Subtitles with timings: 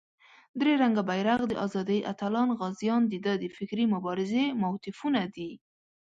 [0.59, 5.51] درې رنګه بېرغ، د آزادۍ اتلان، غازیان دده د فکري مبارزې موتیفونه دي.